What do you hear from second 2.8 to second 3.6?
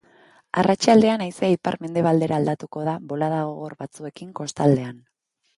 da bolada